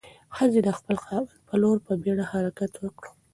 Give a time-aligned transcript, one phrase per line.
[0.35, 3.03] ښځې د خپل خاوند په لور په بیړه حرکت وکړ.